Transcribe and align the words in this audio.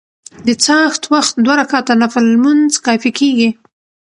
د 0.45 0.49
څاښت 0.63 1.01
وخت 1.13 1.33
دوه 1.45 1.55
رکعته 1.61 1.93
نفل 2.01 2.23
لمونځ 2.33 2.71
کافي 2.85 3.11
کيږي. 3.19 3.49